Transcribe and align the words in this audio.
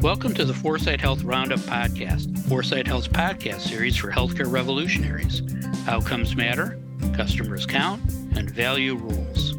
Welcome 0.00 0.32
to 0.34 0.44
the 0.44 0.52
4sight 0.52 1.00
Health 1.00 1.24
Roundup 1.24 1.58
Podcast, 1.60 2.28
4sight 2.42 2.86
Health's 2.86 3.08
podcast 3.08 3.62
series 3.62 3.96
for 3.96 4.12
healthcare 4.12 4.48
revolutionaries. 4.48 5.42
Outcomes 5.88 6.36
matter, 6.36 6.78
customers 7.14 7.66
count, 7.66 8.00
and 8.36 8.48
value 8.48 8.94
rules. 8.94 9.56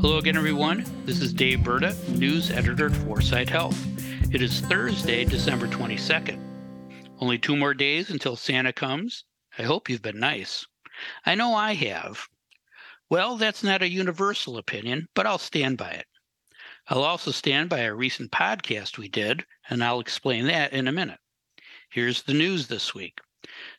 Hello 0.00 0.18
again, 0.18 0.36
everyone. 0.36 0.84
This 1.06 1.20
is 1.20 1.32
Dave 1.32 1.60
Burda, 1.60 1.96
news 2.08 2.50
editor 2.50 2.86
at 2.86 2.92
4sight 2.92 3.48
Health. 3.48 3.80
It 4.34 4.42
is 4.42 4.58
Thursday, 4.62 5.24
December 5.24 5.68
22nd. 5.68 6.40
Only 7.20 7.38
two 7.38 7.54
more 7.54 7.72
days 7.72 8.10
until 8.10 8.34
Santa 8.34 8.72
comes. 8.72 9.24
I 9.56 9.62
hope 9.62 9.88
you've 9.88 10.02
been 10.02 10.18
nice. 10.18 10.66
I 11.24 11.36
know 11.36 11.54
I 11.54 11.74
have. 11.74 12.26
Well, 13.08 13.36
that's 13.36 13.62
not 13.62 13.82
a 13.82 13.88
universal 13.88 14.58
opinion, 14.58 15.06
but 15.14 15.24
I'll 15.24 15.38
stand 15.38 15.78
by 15.78 15.90
it. 15.90 16.06
I'll 16.92 17.04
also 17.04 17.30
stand 17.30 17.70
by 17.70 17.78
a 17.78 17.94
recent 17.94 18.32
podcast 18.32 18.98
we 18.98 19.08
did, 19.08 19.46
and 19.70 19.82
I'll 19.82 19.98
explain 19.98 20.44
that 20.48 20.74
in 20.74 20.86
a 20.86 20.92
minute. 20.92 21.20
Here's 21.88 22.20
the 22.20 22.34
news 22.34 22.66
this 22.66 22.94
week. 22.94 23.18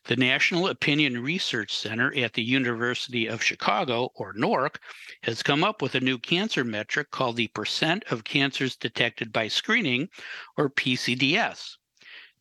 The 0.06 0.16
National 0.16 0.66
Opinion 0.66 1.22
Research 1.22 1.72
Center 1.72 2.12
at 2.16 2.32
the 2.32 2.42
University 2.42 3.28
of 3.28 3.40
Chicago, 3.40 4.10
or 4.16 4.34
NORC, 4.34 4.78
has 5.22 5.44
come 5.44 5.62
up 5.62 5.80
with 5.80 5.94
a 5.94 6.00
new 6.00 6.18
cancer 6.18 6.64
metric 6.64 7.12
called 7.12 7.36
the 7.36 7.46
percent 7.46 8.02
of 8.10 8.24
cancers 8.24 8.74
detected 8.74 9.32
by 9.32 9.46
screening, 9.46 10.08
or 10.56 10.68
PCDS. 10.68 11.76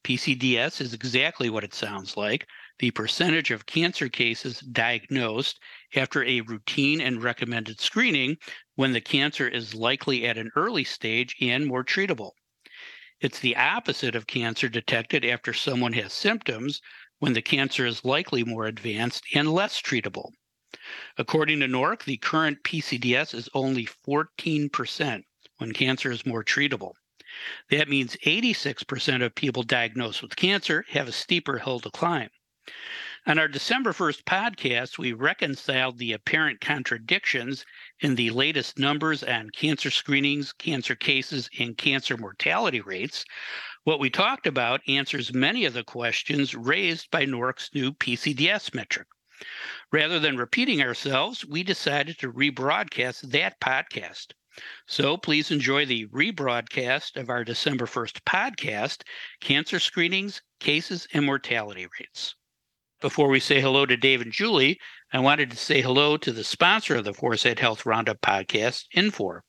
PCDS 0.03 0.81
is 0.81 0.95
exactly 0.95 1.51
what 1.51 1.63
it 1.63 1.75
sounds 1.75 2.17
like 2.17 2.47
the 2.79 2.91
percentage 2.91 3.51
of 3.51 3.65
cancer 3.65 4.09
cases 4.09 4.59
diagnosed 4.59 5.59
after 5.95 6.23
a 6.23 6.41
routine 6.41 6.99
and 7.01 7.21
recommended 7.21 7.79
screening 7.79 8.37
when 8.75 8.93
the 8.93 9.01
cancer 9.01 9.47
is 9.47 9.75
likely 9.75 10.25
at 10.25 10.37
an 10.37 10.51
early 10.55 10.83
stage 10.83 11.35
and 11.39 11.65
more 11.65 11.83
treatable. 11.83 12.31
It's 13.21 13.39
the 13.39 13.55
opposite 13.55 14.15
of 14.15 14.27
cancer 14.27 14.67
detected 14.67 15.23
after 15.23 15.53
someone 15.53 15.93
has 15.93 16.11
symptoms 16.11 16.81
when 17.19 17.33
the 17.33 17.41
cancer 17.41 17.85
is 17.85 18.03
likely 18.03 18.43
more 18.43 18.65
advanced 18.65 19.23
and 19.33 19.53
less 19.53 19.81
treatable. 19.81 20.31
According 21.17 21.61
to 21.61 21.67
NORC, 21.67 22.03
the 22.03 22.17
current 22.17 22.63
PCDS 22.63 23.33
is 23.33 23.47
only 23.53 23.87
14% 24.05 25.23
when 25.57 25.71
cancer 25.71 26.11
is 26.11 26.25
more 26.25 26.43
treatable. 26.43 26.93
That 27.69 27.87
means 27.87 28.17
86% 28.25 29.23
of 29.23 29.35
people 29.35 29.63
diagnosed 29.63 30.21
with 30.21 30.35
cancer 30.35 30.83
have 30.89 31.07
a 31.07 31.13
steeper 31.13 31.59
hill 31.59 31.79
to 31.79 31.91
climb. 31.91 32.29
On 33.25 33.39
our 33.39 33.47
December 33.47 33.93
1st 33.93 34.23
podcast, 34.23 34.97
we 34.97 35.13
reconciled 35.13 35.97
the 35.97 36.11
apparent 36.11 36.59
contradictions 36.59 37.65
in 38.01 38.15
the 38.15 38.29
latest 38.31 38.77
numbers 38.77 39.23
on 39.23 39.49
cancer 39.49 39.89
screenings, 39.89 40.51
cancer 40.51 40.93
cases, 40.93 41.49
and 41.57 41.77
cancer 41.77 42.17
mortality 42.17 42.81
rates. 42.81 43.23
What 43.85 43.99
we 43.99 44.09
talked 44.09 44.45
about 44.45 44.81
answers 44.89 45.33
many 45.33 45.63
of 45.63 45.73
the 45.73 45.85
questions 45.85 46.53
raised 46.53 47.09
by 47.11 47.25
NORC's 47.25 47.69
new 47.73 47.93
PCDS 47.93 48.73
metric. 48.73 49.07
Rather 49.91 50.19
than 50.19 50.35
repeating 50.35 50.81
ourselves, 50.81 51.45
we 51.45 51.63
decided 51.63 52.19
to 52.19 52.31
rebroadcast 52.31 53.31
that 53.31 53.59
podcast. 53.61 54.33
So 54.85 55.15
please 55.15 55.49
enjoy 55.49 55.85
the 55.85 56.07
rebroadcast 56.07 57.15
of 57.15 57.29
our 57.29 57.43
December 57.43 57.85
1st 57.85 58.21
podcast 58.23 59.03
Cancer 59.39 59.79
Screenings, 59.79 60.41
Cases, 60.59 61.07
and 61.13 61.25
Mortality 61.25 61.87
Rates. 61.99 62.35
Before 63.03 63.27
we 63.27 63.41
say 63.41 63.59
hello 63.59 63.85
to 63.85 63.97
Dave 63.97 64.21
and 64.21 64.31
Julie, 64.31 64.79
I 65.11 65.19
wanted 65.19 65.51
to 65.51 65.57
say 65.57 65.81
hello 65.81 66.15
to 66.15 66.31
the 66.31 66.45
sponsor 66.45 66.95
of 66.95 67.03
the 67.03 67.11
4sight 67.11 67.59
Health 67.59 67.85
Roundup 67.85 68.21
podcast, 68.21 68.85
Infor. 68.95 69.41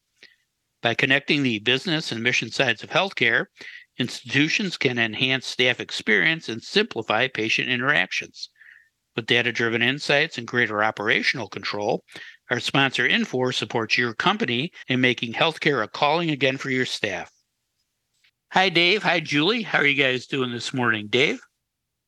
By 0.83 0.95
connecting 0.95 1.45
the 1.45 1.61
business 1.61 2.11
and 2.11 2.21
mission 2.21 2.51
sides 2.51 2.83
of 2.83 2.91
healthcare, 2.91 3.45
institutions 3.97 4.77
can 4.77 4.99
enhance 4.99 5.47
staff 5.47 5.79
experience 5.79 6.49
and 6.49 6.65
simplify 6.65 7.29
patient 7.29 7.69
interactions. 7.69 8.51
With 9.15 9.27
data 9.27 9.53
driven 9.53 9.83
insights 9.83 10.37
and 10.37 10.49
greater 10.49 10.83
operational 10.83 11.47
control, 11.47 12.03
our 12.51 12.59
sponsor 12.59 13.09
Infor 13.09 13.55
supports 13.55 13.97
your 13.97 14.15
company 14.15 14.73
in 14.89 15.01
making 15.01 15.35
healthcare 15.35 15.81
a 15.81 15.87
calling 15.87 16.29
again 16.29 16.57
for 16.57 16.71
your 16.71 16.87
staff. 16.87 17.31
Hi, 18.51 18.69
Dave. 18.69 19.05
Hi, 19.05 19.21
Julie. 19.21 19.63
How 19.63 19.79
are 19.79 19.87
you 19.87 19.95
guys 19.95 20.27
doing 20.27 20.51
this 20.51 20.75
morning? 20.75 21.07
Dave? 21.07 21.39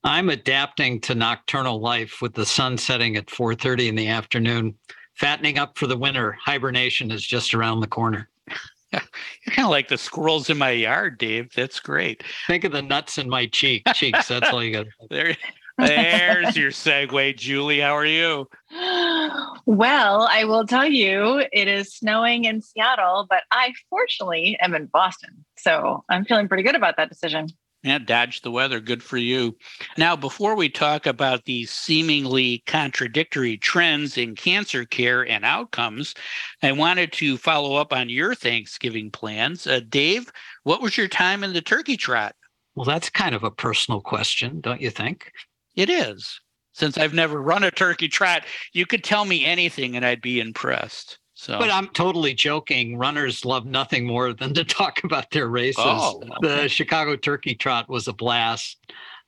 I'm 0.06 0.31
adapting 0.31 1.00
to 1.00 1.17
nocturnal 1.17 1.81
life 1.81 2.22
with 2.22 2.33
the 2.33 2.47
sun 2.47 2.78
setting 2.78 3.17
at 3.17 3.27
4:30 3.27 3.89
in 3.89 3.97
the 3.97 4.06
afternoon, 4.06 4.77
fattening 5.15 5.59
up 5.59 5.77
for 5.77 5.89
the 5.89 5.97
winter. 5.97 6.39
Hibernation 6.41 7.11
is 7.11 7.27
just 7.27 7.53
around 7.55 7.81
the 7.81 7.89
corner. 7.89 8.28
You're 8.93 9.03
kind 9.50 9.67
of 9.67 9.71
like 9.71 9.89
the 9.89 9.99
squirrels 9.99 10.49
in 10.49 10.59
my 10.59 10.71
yard, 10.71 11.19
Dave. 11.19 11.53
That's 11.56 11.81
great. 11.81 12.22
Think 12.47 12.62
of 12.62 12.71
the 12.71 12.83
nuts 12.83 13.19
in 13.19 13.28
my 13.28 13.47
cheek 13.47 13.83
cheeks. 13.94 14.28
That's 14.28 14.49
all 14.49 14.62
you 14.62 14.75
got. 14.75 14.87
there, 15.11 15.37
there's 15.77 16.56
your 16.56 16.71
segue, 16.71 17.37
Julie. 17.37 17.81
How 17.81 17.97
are 17.97 18.06
you? 18.06 18.49
Well, 19.69 20.28
I 20.31 20.44
will 20.44 20.65
tell 20.65 20.87
you, 20.87 21.44
it 21.53 21.67
is 21.67 21.93
snowing 21.93 22.44
in 22.44 22.62
Seattle, 22.62 23.27
but 23.28 23.43
I 23.50 23.73
fortunately 23.91 24.56
am 24.61 24.77
in 24.77 24.87
Boston, 24.87 25.44
so 25.59 26.05
I'm 26.09 26.25
feeling 26.25 26.47
pretty 26.47 26.62
good 26.62 26.77
about 26.77 26.97
that 26.99 27.09
decision. 27.09 27.49
Yeah, 27.86 27.98
dodge 27.98 28.41
the 28.41 28.50
weather. 28.50 28.80
Good 28.80 29.00
for 29.00 29.16
you. 29.16 29.56
Now, 29.97 30.16
before 30.16 30.56
we 30.56 30.69
talk 30.69 31.06
about 31.06 31.44
these 31.44 31.70
seemingly 31.70 32.64
contradictory 32.66 33.58
trends 33.58 34.19
in 34.19 34.34
cancer 34.34 34.84
care 34.84 35.24
and 35.24 35.44
outcomes, 35.44 36.12
I 36.64 36.72
wanted 36.72 37.12
to 37.12 37.38
follow 37.38 37.76
up 37.76 37.92
on 37.92 38.08
your 38.08 38.34
Thanksgiving 38.34 39.12
plans. 39.12 39.69
Uh, 39.69 39.82
Dave, 39.88 40.32
what 40.64 40.82
was 40.82 40.96
your 40.96 41.06
time 41.06 41.44
in 41.44 41.52
the 41.52 41.62
turkey 41.62 41.96
trot? 41.96 42.34
Well, 42.75 42.86
that's 42.86 43.08
kind 43.08 43.36
of 43.36 43.44
a 43.44 43.52
personal 43.52 44.00
question, 44.00 44.60
don't 44.60 44.80
you 44.80 44.91
think? 44.91 45.30
It 45.76 45.88
is. 45.88 46.41
Since 46.72 46.98
I've 46.98 47.14
never 47.14 47.41
run 47.41 47.62
a 47.62 47.70
turkey 47.70 48.08
trot, 48.08 48.42
you 48.72 48.84
could 48.84 49.04
tell 49.04 49.26
me 49.26 49.44
anything 49.44 49.94
and 49.94 50.04
I'd 50.04 50.20
be 50.20 50.41
impressed. 50.41 51.20
So, 51.38 51.58
but 51.58 51.70
I'm 51.70 51.88
totally 51.88 52.32
joking. 52.32 52.97
Runners 52.97 53.44
love 53.44 53.66
nothing 53.66 54.06
more 54.06 54.32
than 54.32 54.54
to 54.54 54.64
talk 54.80 55.04
about 55.04 55.30
their 55.30 55.48
races. 55.48 55.84
Oh, 55.86 56.22
okay. 56.42 56.62
The 56.62 56.69
Chicago 56.69 57.14
Turkey 57.14 57.54
Trot 57.54 57.91
was 57.91 58.08
a 58.08 58.14
blast. 58.14 58.78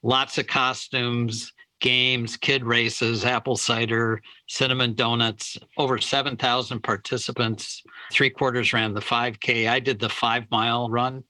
Lots 0.02 0.38
of 0.38 0.46
costumes, 0.46 1.52
games, 1.80 2.38
kid 2.38 2.64
races, 2.64 3.26
apple 3.26 3.56
cider, 3.56 4.22
cinnamon 4.48 4.94
donuts. 4.94 5.58
Over 5.76 5.98
7,000 5.98 6.80
participants. 6.82 7.82
Three 8.10 8.30
quarters 8.30 8.72
ran 8.72 8.94
the 8.94 9.00
5K. 9.00 9.68
I 9.68 9.78
did 9.78 9.98
the 9.98 10.08
five 10.08 10.44
mile 10.50 10.88
run. 10.88 11.24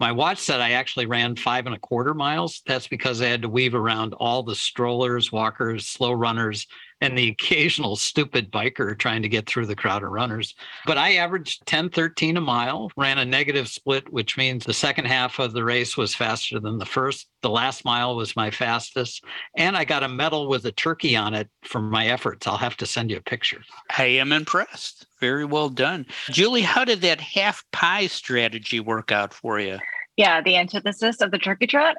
My 0.00 0.10
watch 0.10 0.38
said 0.38 0.60
I 0.60 0.72
actually 0.72 1.06
ran 1.06 1.36
five 1.36 1.66
and 1.66 1.74
a 1.74 1.78
quarter 1.78 2.14
miles. 2.14 2.62
That's 2.66 2.88
because 2.88 3.22
I 3.22 3.26
had 3.26 3.42
to 3.42 3.48
weave 3.48 3.74
around 3.74 4.12
all 4.14 4.42
the 4.42 4.56
strollers, 4.56 5.30
walkers, 5.30 5.86
slow 5.86 6.12
runners, 6.12 6.66
and 7.00 7.16
the 7.16 7.28
occasional 7.28 7.96
stupid 7.96 8.50
biker 8.50 8.98
trying 8.98 9.22
to 9.22 9.28
get 9.28 9.46
through 9.46 9.66
the 9.66 9.76
crowd 9.76 10.02
of 10.02 10.10
runners. 10.10 10.54
But 10.86 10.98
I 10.98 11.16
averaged 11.16 11.66
10, 11.66 11.90
13 11.90 12.36
a 12.36 12.40
mile, 12.40 12.90
ran 12.96 13.18
a 13.18 13.24
negative 13.24 13.68
split, 13.68 14.10
which 14.12 14.36
means 14.36 14.64
the 14.64 14.72
second 14.72 15.04
half 15.04 15.38
of 15.38 15.52
the 15.52 15.64
race 15.64 15.96
was 15.96 16.14
faster 16.14 16.58
than 16.58 16.78
the 16.78 16.86
first. 16.86 17.28
The 17.42 17.50
last 17.50 17.84
mile 17.84 18.16
was 18.16 18.36
my 18.36 18.50
fastest. 18.50 19.22
And 19.56 19.76
I 19.76 19.84
got 19.84 20.02
a 20.02 20.08
medal 20.08 20.48
with 20.48 20.64
a 20.64 20.72
turkey 20.72 21.14
on 21.14 21.34
it 21.34 21.48
for 21.62 21.80
my 21.80 22.06
efforts. 22.08 22.46
I'll 22.46 22.56
have 22.56 22.76
to 22.78 22.86
send 22.86 23.10
you 23.10 23.18
a 23.18 23.22
picture. 23.22 23.62
I 23.96 24.04
am 24.04 24.32
impressed. 24.32 25.06
Very 25.24 25.46
well 25.46 25.70
done. 25.70 26.04
Julie, 26.28 26.60
how 26.60 26.84
did 26.84 27.00
that 27.00 27.18
half 27.18 27.64
pie 27.72 28.08
strategy 28.08 28.78
work 28.78 29.10
out 29.10 29.32
for 29.32 29.58
you? 29.58 29.78
Yeah, 30.18 30.42
the 30.42 30.56
antithesis 30.56 31.22
of 31.22 31.30
the 31.30 31.38
turkey 31.38 31.66
trot. 31.66 31.96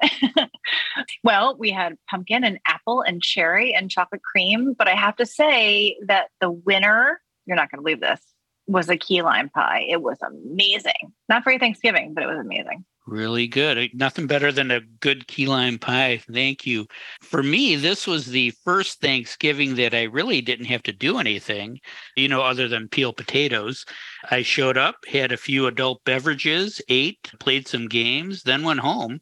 well, 1.24 1.56
we 1.58 1.72
had 1.72 1.98
pumpkin 2.08 2.44
and 2.44 2.60
apple 2.66 3.02
and 3.02 3.20
cherry 3.20 3.74
and 3.74 3.90
chocolate 3.90 4.22
cream, 4.22 4.74
but 4.78 4.86
I 4.86 4.94
have 4.94 5.16
to 5.16 5.26
say 5.26 5.96
that 6.06 6.28
the 6.40 6.52
winner, 6.52 7.20
you're 7.46 7.56
not 7.56 7.68
going 7.68 7.78
to 7.78 7.82
believe 7.82 8.00
this, 8.00 8.20
was 8.68 8.88
a 8.88 8.96
key 8.96 9.22
lime 9.22 9.48
pie. 9.48 9.84
It 9.88 10.02
was 10.02 10.18
amazing. 10.22 11.12
Not 11.28 11.42
for 11.42 11.58
Thanksgiving, 11.58 12.14
but 12.14 12.22
it 12.22 12.28
was 12.28 12.38
amazing. 12.38 12.84
Really 13.06 13.46
good. 13.46 13.90
Nothing 13.94 14.26
better 14.26 14.50
than 14.50 14.72
a 14.72 14.80
good 14.80 15.28
key 15.28 15.46
lime 15.46 15.78
pie. 15.78 16.20
Thank 16.32 16.66
you. 16.66 16.86
For 17.22 17.40
me, 17.40 17.76
this 17.76 18.04
was 18.04 18.26
the 18.26 18.50
first 18.64 19.00
Thanksgiving 19.00 19.76
that 19.76 19.94
I 19.94 20.02
really 20.04 20.40
didn't 20.40 20.66
have 20.66 20.82
to 20.84 20.92
do 20.92 21.18
anything, 21.18 21.78
you 22.16 22.26
know, 22.26 22.42
other 22.42 22.66
than 22.66 22.88
peel 22.88 23.12
potatoes. 23.12 23.84
I 24.32 24.42
showed 24.42 24.76
up, 24.76 24.96
had 25.06 25.30
a 25.30 25.36
few 25.36 25.68
adult 25.68 26.02
beverages, 26.04 26.80
ate, 26.88 27.30
played 27.38 27.68
some 27.68 27.86
games, 27.86 28.42
then 28.42 28.64
went 28.64 28.80
home. 28.80 29.20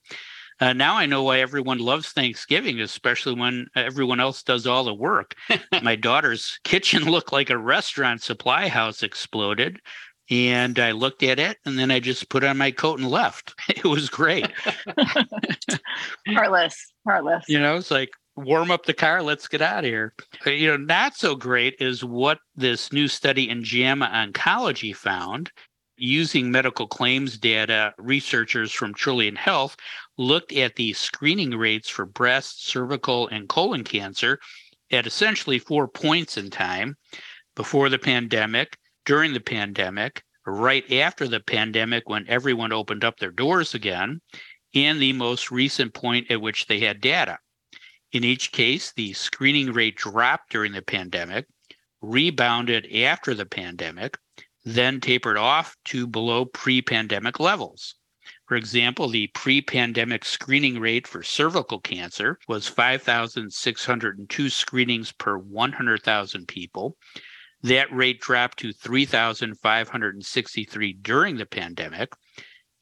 Uh, 0.60 0.72
now 0.72 0.96
I 0.96 1.04
know 1.04 1.22
why 1.22 1.40
everyone 1.40 1.78
loves 1.78 2.10
Thanksgiving, 2.10 2.80
especially 2.80 3.34
when 3.34 3.66
everyone 3.74 4.20
else 4.20 4.42
does 4.42 4.66
all 4.66 4.84
the 4.84 4.94
work. 4.94 5.34
My 5.82 5.96
daughter's 5.96 6.58
kitchen 6.64 7.04
looked 7.04 7.32
like 7.32 7.50
a 7.50 7.58
restaurant 7.58 8.22
supply 8.22 8.68
house 8.68 9.02
exploded 9.02 9.78
and 10.30 10.78
I 10.78 10.92
looked 10.92 11.22
at 11.22 11.38
it 11.38 11.58
and 11.64 11.78
then 11.78 11.90
I 11.90 12.00
just 12.00 12.28
put 12.28 12.44
on 12.44 12.56
my 12.56 12.70
coat 12.70 12.98
and 12.98 13.10
left. 13.10 13.54
It 13.68 13.84
was 13.84 14.08
great. 14.08 14.50
heartless, 16.28 16.92
heartless. 17.06 17.44
You 17.48 17.60
know, 17.60 17.76
it's 17.76 17.90
like 17.90 18.10
warm 18.36 18.70
up 18.70 18.86
the 18.86 18.94
car, 18.94 19.22
let's 19.22 19.48
get 19.48 19.62
out 19.62 19.84
of 19.84 19.90
here. 19.90 20.14
Uh, 20.46 20.50
you 20.50 20.68
know, 20.68 20.76
not 20.76 21.16
so 21.16 21.34
great 21.34 21.76
is 21.80 22.04
what 22.04 22.38
this 22.56 22.92
new 22.92 23.08
study 23.08 23.48
in 23.48 23.62
JAMA 23.62 24.06
Oncology 24.06 24.94
found. 24.94 25.50
Using 25.96 26.50
medical 26.50 26.88
claims 26.88 27.38
data, 27.38 27.94
researchers 27.98 28.72
from 28.72 28.94
Trilliant 28.94 29.38
Health 29.38 29.76
looked 30.18 30.52
at 30.52 30.74
the 30.74 30.92
screening 30.92 31.50
rates 31.50 31.88
for 31.88 32.04
breast, 32.04 32.66
cervical, 32.66 33.28
and 33.28 33.48
colon 33.48 33.84
cancer 33.84 34.40
at 34.90 35.06
essentially 35.06 35.58
four 35.58 35.86
points 35.86 36.36
in 36.36 36.50
time 36.50 36.96
before 37.54 37.88
the 37.88 37.98
pandemic, 37.98 38.76
during 39.04 39.32
the 39.32 39.40
pandemic, 39.40 40.22
right 40.46 40.90
after 40.92 41.26
the 41.28 41.40
pandemic 41.40 42.08
when 42.08 42.28
everyone 42.28 42.72
opened 42.72 43.04
up 43.04 43.18
their 43.18 43.30
doors 43.30 43.74
again, 43.74 44.20
and 44.74 45.00
the 45.00 45.12
most 45.12 45.50
recent 45.50 45.94
point 45.94 46.30
at 46.30 46.40
which 46.40 46.66
they 46.66 46.80
had 46.80 47.00
data. 47.00 47.38
In 48.12 48.24
each 48.24 48.52
case, 48.52 48.92
the 48.92 49.12
screening 49.12 49.72
rate 49.72 49.96
dropped 49.96 50.50
during 50.50 50.72
the 50.72 50.82
pandemic, 50.82 51.46
rebounded 52.00 52.86
after 52.94 53.34
the 53.34 53.46
pandemic, 53.46 54.18
then 54.64 55.00
tapered 55.00 55.36
off 55.36 55.76
to 55.86 56.06
below 56.06 56.44
pre 56.44 56.80
pandemic 56.80 57.38
levels. 57.38 57.96
For 58.46 58.56
example, 58.56 59.08
the 59.08 59.26
pre 59.28 59.60
pandemic 59.60 60.24
screening 60.24 60.78
rate 60.78 61.06
for 61.06 61.22
cervical 61.22 61.80
cancer 61.80 62.38
was 62.48 62.68
5,602 62.68 64.48
screenings 64.48 65.12
per 65.12 65.36
100,000 65.36 66.48
people. 66.48 66.96
That 67.64 67.90
rate 67.90 68.20
dropped 68.20 68.58
to 68.58 68.72
3,563 68.74 70.92
during 71.00 71.38
the 71.38 71.46
pandemic. 71.46 72.12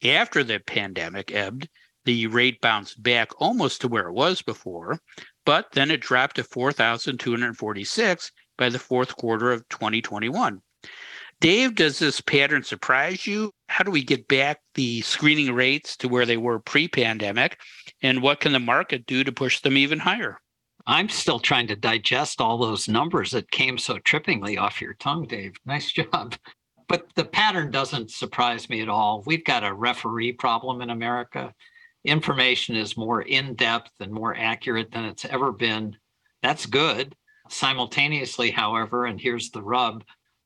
After 0.03 0.43
the 0.43 0.59
pandemic 0.59 1.31
ebbed, 1.31 1.69
the 2.03 2.27
rate 2.27 2.59
bounced 2.59 3.01
back 3.01 3.29
almost 3.39 3.79
to 3.79 3.87
where 3.87 4.09
it 4.09 4.13
was 4.13 4.41
before, 4.41 4.99
but 5.45 5.71
then 5.71 5.89
it 5.89 6.01
dropped 6.01 6.35
to 6.35 6.43
4,246 6.43 8.31
by 8.57 8.67
the 8.67 8.77
fourth 8.77 9.15
quarter 9.15 9.53
of 9.53 9.69
2021. 9.69 10.61
Dave, 11.39 11.75
does 11.75 11.99
this 11.99 12.19
pattern 12.19 12.63
surprise 12.63 13.25
you? 13.25 13.53
How 13.69 13.85
do 13.85 13.91
we 13.91 14.03
get 14.03 14.27
back 14.27 14.59
the 14.73 14.99
screening 14.99 15.53
rates 15.53 15.95
to 15.97 16.09
where 16.09 16.25
they 16.25 16.35
were 16.35 16.59
pre 16.59 16.89
pandemic? 16.89 17.57
And 18.01 18.21
what 18.21 18.41
can 18.41 18.51
the 18.51 18.59
market 18.59 19.05
do 19.05 19.23
to 19.23 19.31
push 19.31 19.61
them 19.61 19.77
even 19.77 19.99
higher? 19.99 20.41
I'm 20.85 21.07
still 21.09 21.39
trying 21.39 21.67
to 21.67 21.75
digest 21.75 22.41
all 22.41 22.57
those 22.57 22.89
numbers 22.89 23.31
that 23.31 23.51
came 23.51 23.77
so 23.77 23.97
trippingly 23.99 24.59
off 24.59 24.81
your 24.81 24.95
tongue, 24.95 25.25
Dave. 25.25 25.53
Nice 25.65 25.91
job. 25.93 26.35
But 26.89 27.07
the 27.15 27.25
pattern 27.25 27.71
doesn't 27.71 28.11
surprise 28.11 28.69
me 28.69 28.81
at 28.81 28.89
all. 28.89 29.23
We've 29.25 29.45
got 29.45 29.63
a 29.63 29.73
referee 29.73 30.33
problem 30.33 30.81
in 30.81 30.89
America. 30.89 31.53
Information 32.03 32.75
is 32.75 32.97
more 32.97 33.21
in 33.21 33.55
depth 33.55 33.91
and 34.01 34.11
more 34.11 34.35
accurate 34.35 34.91
than 34.91 35.05
it's 35.05 35.25
ever 35.25 35.53
been. 35.53 35.95
That's 36.41 36.65
good. 36.65 37.15
Simultaneously, 37.49 38.51
however, 38.51 39.05
and 39.05 39.19
here's 39.19 39.51
the 39.51 39.61
rub 39.61 40.03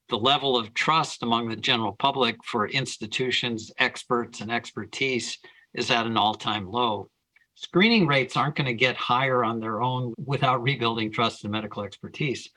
the 0.09 0.17
level 0.17 0.55
of 0.55 0.73
trust 0.73 1.21
among 1.21 1.49
the 1.49 1.55
general 1.55 1.91
public 1.91 2.37
for 2.45 2.67
institutions, 2.69 3.71
experts, 3.77 4.39
and 4.39 4.51
expertise 4.51 5.37
is 5.73 5.91
at 5.91 6.05
an 6.05 6.15
all 6.15 6.33
time 6.33 6.65
low. 6.65 7.09
Screening 7.59 8.05
rates 8.05 8.37
aren't 8.37 8.55
going 8.55 8.67
to 8.67 8.73
get 8.75 8.95
higher 8.95 9.43
on 9.43 9.59
their 9.59 9.81
own 9.81 10.13
without 10.23 10.61
rebuilding 10.61 11.11
trust 11.11 11.43
in 11.43 11.49
medical 11.49 11.81
expertise. 11.81 12.51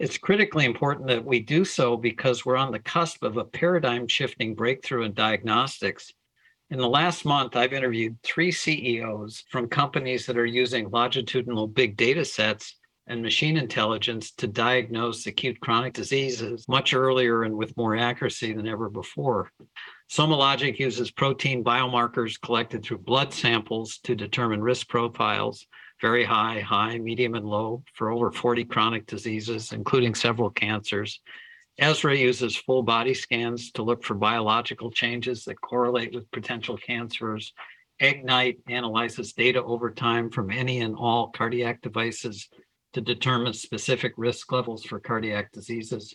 It's 0.00 0.18
critically 0.18 0.64
important 0.64 1.06
that 1.06 1.24
we 1.24 1.38
do 1.38 1.64
so 1.64 1.96
because 1.96 2.44
we're 2.44 2.56
on 2.56 2.72
the 2.72 2.80
cusp 2.80 3.22
of 3.22 3.36
a 3.36 3.44
paradigm 3.44 4.08
shifting 4.08 4.56
breakthrough 4.56 5.04
in 5.04 5.14
diagnostics. 5.14 6.12
In 6.68 6.78
the 6.78 6.88
last 6.88 7.24
month, 7.24 7.54
I've 7.54 7.72
interviewed 7.72 8.20
three 8.24 8.50
CEOs 8.50 9.44
from 9.48 9.68
companies 9.68 10.26
that 10.26 10.36
are 10.36 10.44
using 10.44 10.90
longitudinal 10.90 11.68
big 11.68 11.96
data 11.96 12.24
sets 12.24 12.74
and 13.06 13.22
machine 13.22 13.56
intelligence 13.56 14.32
to 14.32 14.48
diagnose 14.48 15.28
acute 15.28 15.60
chronic 15.60 15.92
diseases 15.92 16.66
much 16.66 16.92
earlier 16.92 17.44
and 17.44 17.54
with 17.54 17.76
more 17.76 17.96
accuracy 17.96 18.52
than 18.52 18.66
ever 18.66 18.88
before. 18.88 19.52
SomaLogic 20.10 20.78
uses 20.78 21.10
protein 21.10 21.62
biomarkers 21.62 22.40
collected 22.40 22.82
through 22.82 22.98
blood 22.98 23.32
samples 23.32 23.98
to 24.04 24.14
determine 24.16 24.60
risk 24.60 24.88
profiles 24.88 25.66
very 26.00 26.24
high, 26.24 26.60
high, 26.60 26.98
medium, 26.98 27.34
and 27.34 27.46
low 27.46 27.82
for 27.94 28.10
over 28.10 28.30
40 28.32 28.64
chronic 28.64 29.06
diseases, 29.06 29.72
including 29.72 30.14
several 30.14 30.50
cancers. 30.50 31.20
Ezra 31.78 32.16
uses 32.16 32.56
full 32.56 32.82
body 32.82 33.14
scans 33.14 33.70
to 33.72 33.82
look 33.82 34.04
for 34.04 34.14
biological 34.14 34.90
changes 34.90 35.44
that 35.44 35.60
correlate 35.60 36.14
with 36.14 36.30
potential 36.30 36.76
cancers. 36.76 37.52
Ignite 38.00 38.58
analyzes 38.68 39.32
data 39.32 39.62
over 39.62 39.90
time 39.90 40.30
from 40.30 40.50
any 40.50 40.80
and 40.80 40.96
all 40.96 41.28
cardiac 41.28 41.82
devices 41.82 42.48
to 42.94 43.00
determine 43.00 43.52
specific 43.52 44.12
risk 44.16 44.50
levels 44.50 44.84
for 44.84 44.98
cardiac 44.98 45.52
diseases. 45.52 46.14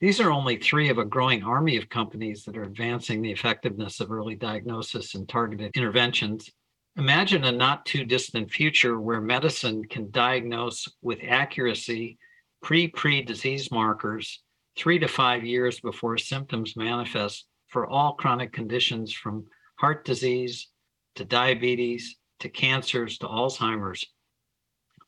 These 0.00 0.20
are 0.20 0.30
only 0.30 0.58
three 0.58 0.90
of 0.90 0.98
a 0.98 1.04
growing 1.06 1.42
army 1.42 1.78
of 1.78 1.88
companies 1.88 2.44
that 2.44 2.56
are 2.56 2.64
advancing 2.64 3.22
the 3.22 3.32
effectiveness 3.32 4.00
of 4.00 4.10
early 4.10 4.34
diagnosis 4.34 5.14
and 5.14 5.26
targeted 5.26 5.70
interventions. 5.74 6.50
Imagine 6.96 7.44
a 7.44 7.52
not 7.52 7.86
too 7.86 8.04
distant 8.04 8.50
future 8.50 9.00
where 9.00 9.20
medicine 9.22 9.84
can 9.84 10.10
diagnose 10.10 10.86
with 11.00 11.18
accuracy 11.26 12.18
pre 12.62 12.88
pre 12.88 13.22
disease 13.22 13.70
markers 13.70 14.42
three 14.76 14.98
to 14.98 15.08
five 15.08 15.44
years 15.44 15.80
before 15.80 16.18
symptoms 16.18 16.76
manifest 16.76 17.46
for 17.68 17.86
all 17.86 18.14
chronic 18.14 18.52
conditions 18.52 19.12
from 19.12 19.46
heart 19.76 20.04
disease 20.04 20.68
to 21.14 21.24
diabetes 21.24 22.16
to 22.40 22.50
cancers 22.50 23.16
to 23.18 23.26
Alzheimer's. 23.26 24.04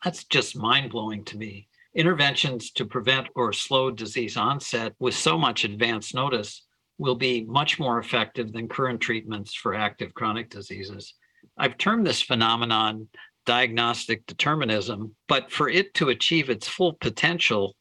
That's 0.03 0.25
just 0.25 0.57
mind 0.57 0.91
blowing 0.91 1.25
to 1.27 1.37
me. 1.37 1.69
Interventions 1.95 2.71
to 2.73 2.85
prevent 2.85 3.29
or 3.35 3.53
slow 3.53 3.91
disease 3.91 4.37
onset 4.37 4.95
with 4.99 5.15
so 5.15 5.39
much 5.39 5.65
advance 5.65 6.15
notice 6.15 6.67
will 6.99 7.15
be 7.15 7.45
much 7.45 7.79
more 7.79 7.99
effective 7.99 8.53
than 8.53 8.69
current 8.69 9.01
treatments 9.01 9.55
for 9.55 9.75
active 9.75 10.13
chronic 10.15 10.51
diseases. 10.51 11.15
I've 11.57 11.79
termed 11.79 12.07
this 12.07 12.23
phenomenon 12.23 13.09
diagnostic 13.47 14.27
determinism, 14.27 15.15
but 15.29 15.51
for 15.51 15.69
it 15.69 15.95
to 15.95 16.11
achieve 16.11 16.51
its 16.51 16.69
full 16.69 16.93
potential, 16.95 17.75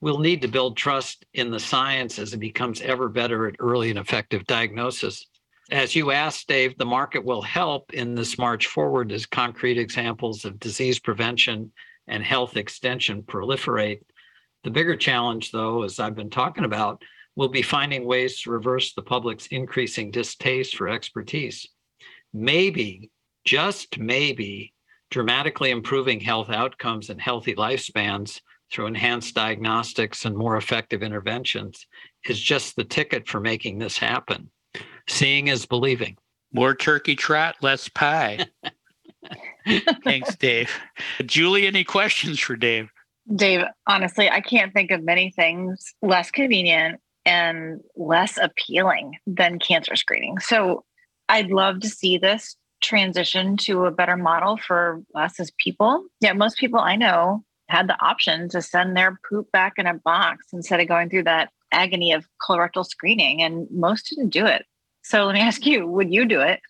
we'll 0.00 0.18
need 0.18 0.42
to 0.42 0.48
build 0.48 0.76
trust 0.76 1.24
in 1.34 1.50
the 1.50 1.60
science 1.60 2.18
as 2.18 2.32
it 2.32 2.40
becomes 2.40 2.80
ever 2.80 3.08
better 3.08 3.46
at 3.46 3.56
early 3.60 3.90
and 3.90 3.98
effective 3.98 4.44
diagnosis 4.46 5.24
as 5.72 5.96
you 5.96 6.10
asked, 6.10 6.48
Dave, 6.48 6.76
the 6.76 6.84
market 6.84 7.24
will 7.24 7.40
help 7.40 7.94
in 7.94 8.14
this 8.14 8.36
march 8.36 8.66
forward 8.66 9.10
as 9.10 9.24
concrete 9.24 9.78
examples 9.78 10.44
of 10.44 10.60
disease 10.60 10.98
prevention 10.98 11.72
and 12.06 12.22
health 12.22 12.56
extension 12.56 13.22
proliferate. 13.22 14.00
The 14.64 14.70
bigger 14.70 14.96
challenge, 14.96 15.50
though, 15.50 15.82
as 15.82 15.98
I've 15.98 16.14
been 16.14 16.30
talking 16.30 16.64
about, 16.64 17.02
will 17.36 17.48
be 17.48 17.62
finding 17.62 18.04
ways 18.04 18.40
to 18.40 18.50
reverse 18.50 18.92
the 18.94 19.02
public's 19.02 19.46
increasing 19.46 20.10
distaste 20.10 20.76
for 20.76 20.88
expertise. 20.88 21.66
Maybe, 22.32 23.10
just 23.44 23.98
maybe, 23.98 24.74
dramatically 25.10 25.70
improving 25.70 26.20
health 26.20 26.50
outcomes 26.50 27.10
and 27.10 27.20
healthy 27.20 27.54
lifespans 27.54 28.40
through 28.70 28.86
enhanced 28.86 29.34
diagnostics 29.34 30.24
and 30.24 30.36
more 30.36 30.56
effective 30.56 31.02
interventions 31.02 31.86
is 32.26 32.40
just 32.40 32.76
the 32.76 32.84
ticket 32.84 33.28
for 33.28 33.40
making 33.40 33.78
this 33.78 33.98
happen. 33.98 34.50
Seeing 35.08 35.48
is 35.48 35.66
believing. 35.66 36.16
More 36.52 36.74
turkey 36.74 37.14
trot, 37.14 37.56
less 37.60 37.88
pie. 37.88 38.46
Thanks, 40.04 40.36
Dave. 40.36 40.70
Julie, 41.24 41.66
any 41.66 41.84
questions 41.84 42.40
for 42.40 42.56
Dave? 42.56 42.90
Dave, 43.34 43.62
honestly, 43.86 44.28
I 44.28 44.40
can't 44.40 44.72
think 44.72 44.90
of 44.90 45.02
many 45.02 45.30
things 45.30 45.94
less 46.02 46.30
convenient 46.30 47.00
and 47.24 47.80
less 47.96 48.36
appealing 48.36 49.16
than 49.26 49.58
cancer 49.58 49.94
screening. 49.94 50.38
So 50.38 50.84
I'd 51.28 51.50
love 51.50 51.80
to 51.80 51.88
see 51.88 52.18
this 52.18 52.56
transition 52.82 53.56
to 53.56 53.86
a 53.86 53.92
better 53.92 54.16
model 54.16 54.56
for 54.56 55.02
us 55.14 55.38
as 55.38 55.52
people. 55.58 56.04
Yeah, 56.20 56.32
most 56.32 56.58
people 56.58 56.80
I 56.80 56.96
know 56.96 57.44
had 57.68 57.88
the 57.88 57.98
option 58.04 58.48
to 58.50 58.60
send 58.60 58.96
their 58.96 59.18
poop 59.30 59.50
back 59.52 59.74
in 59.78 59.86
a 59.86 59.94
box 59.94 60.46
instead 60.52 60.80
of 60.80 60.88
going 60.88 61.08
through 61.08 61.22
that 61.24 61.50
agony 61.70 62.12
of 62.12 62.26
colorectal 62.46 62.84
screening, 62.84 63.40
and 63.40 63.66
most 63.70 64.10
didn't 64.10 64.30
do 64.30 64.44
it. 64.44 64.66
So 65.04 65.24
let 65.24 65.34
me 65.34 65.40
ask 65.40 65.64
you, 65.64 65.86
would 65.86 66.12
you 66.12 66.26
do 66.26 66.40
it? 66.40 66.60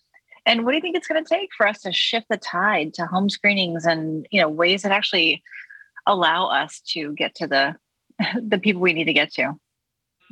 And 0.44 0.64
what 0.64 0.72
do 0.72 0.76
you 0.76 0.80
think 0.80 0.96
it's 0.96 1.06
going 1.06 1.22
to 1.22 1.28
take 1.28 1.50
for 1.56 1.66
us 1.66 1.80
to 1.82 1.92
shift 1.92 2.26
the 2.28 2.36
tide 2.36 2.94
to 2.94 3.06
home 3.06 3.30
screenings 3.30 3.84
and 3.84 4.26
you 4.30 4.40
know 4.40 4.48
ways 4.48 4.82
that 4.82 4.92
actually 4.92 5.42
allow 6.06 6.46
us 6.46 6.80
to 6.88 7.12
get 7.14 7.34
to 7.36 7.46
the 7.46 7.76
the 8.42 8.58
people 8.58 8.82
we 8.82 8.92
need 8.92 9.04
to 9.04 9.12
get 9.12 9.32
to? 9.34 9.54